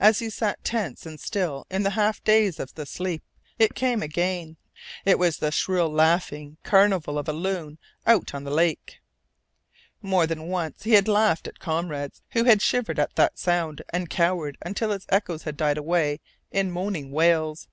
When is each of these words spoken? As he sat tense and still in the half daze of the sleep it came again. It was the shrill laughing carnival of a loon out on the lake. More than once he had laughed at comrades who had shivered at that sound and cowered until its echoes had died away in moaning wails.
As 0.00 0.18
he 0.18 0.30
sat 0.30 0.64
tense 0.64 1.06
and 1.06 1.20
still 1.20 1.64
in 1.70 1.84
the 1.84 1.90
half 1.90 2.24
daze 2.24 2.58
of 2.58 2.74
the 2.74 2.84
sleep 2.84 3.22
it 3.56 3.76
came 3.76 4.02
again. 4.02 4.56
It 5.04 5.16
was 5.16 5.36
the 5.36 5.52
shrill 5.52 5.88
laughing 5.88 6.56
carnival 6.64 7.16
of 7.20 7.28
a 7.28 7.32
loon 7.32 7.78
out 8.04 8.34
on 8.34 8.42
the 8.42 8.50
lake. 8.50 8.96
More 10.02 10.26
than 10.26 10.48
once 10.48 10.82
he 10.82 10.94
had 10.94 11.06
laughed 11.06 11.46
at 11.46 11.60
comrades 11.60 12.20
who 12.30 12.42
had 12.42 12.60
shivered 12.62 12.98
at 12.98 13.14
that 13.14 13.38
sound 13.38 13.82
and 13.92 14.10
cowered 14.10 14.58
until 14.62 14.90
its 14.90 15.06
echoes 15.08 15.44
had 15.44 15.56
died 15.56 15.78
away 15.78 16.18
in 16.50 16.72
moaning 16.72 17.12
wails. 17.12 17.68